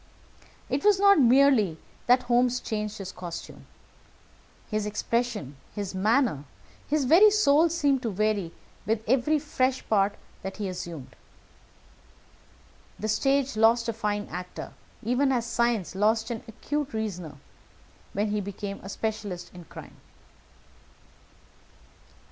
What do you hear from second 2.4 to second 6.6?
changed his costume. His expression, his manner,